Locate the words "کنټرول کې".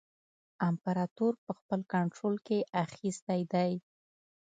1.93-2.57